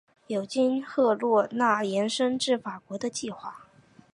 [0.25, 3.67] 有经赫罗纳延伸至法国的计划。